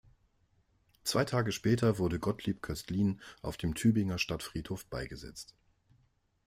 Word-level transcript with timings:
Zwei 1.03 1.25
Tage 1.25 1.51
später 1.51 1.99
wurde 1.99 2.17
Gottlieb 2.17 2.63
Köstlin 2.63 3.21
auf 3.43 3.55
dem 3.57 3.75
Tübinger 3.75 4.17
Stadtfriedhof 4.17 4.87
beigesetzt. 4.87 5.53